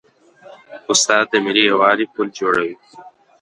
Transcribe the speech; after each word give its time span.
استاد 0.91 1.25
د 1.31 1.33
ملي 1.45 1.63
یووالي 1.69 2.05
پل 2.13 2.27
جوړوي. 2.39 2.75